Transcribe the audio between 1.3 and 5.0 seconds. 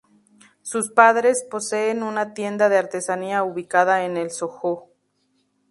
poseen una tienda de artesanía ubicada en el SoHo.